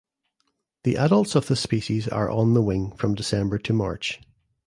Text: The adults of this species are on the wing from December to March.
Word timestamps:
The 0.83 0.97
adults 0.97 1.35
of 1.35 1.45
this 1.45 1.59
species 1.61 2.07
are 2.07 2.27
on 2.27 2.55
the 2.55 2.61
wing 2.63 2.91
from 2.93 3.13
December 3.13 3.59
to 3.59 3.71
March. 3.71 4.19